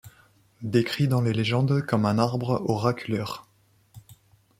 [0.63, 3.45] Décrit dans les légendes comme un arbre oraculaire.